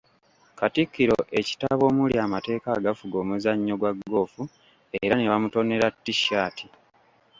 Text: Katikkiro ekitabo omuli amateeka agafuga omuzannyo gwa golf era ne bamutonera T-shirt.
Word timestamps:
Katikkiro 0.59 1.17
ekitabo 1.39 1.83
omuli 1.91 2.15
amateeka 2.25 2.67
agafuga 2.77 3.15
omuzannyo 3.23 3.73
gwa 3.79 3.91
golf 4.11 4.33
era 5.03 5.13
ne 5.17 5.29
bamutonera 5.31 5.87
T-shirt. 6.03 6.57